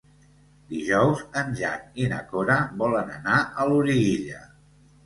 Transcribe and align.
Dijous 0.71 1.21
en 1.41 1.53
Jan 1.61 1.85
i 2.01 2.09
na 2.15 2.23
Cora 2.33 2.59
volen 2.83 3.17
anar 3.21 3.41
a 3.45 3.71
Loriguilla. 3.75 4.45